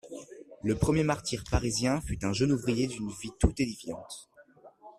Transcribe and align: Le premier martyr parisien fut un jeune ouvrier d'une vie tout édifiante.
Le 0.63 0.73
premier 0.73 1.03
martyr 1.03 1.43
parisien 1.51 2.01
fut 2.01 2.25
un 2.25 2.33
jeune 2.33 2.53
ouvrier 2.53 2.87
d'une 2.87 3.11
vie 3.11 3.29
tout 3.39 3.53
édifiante. 3.61 4.31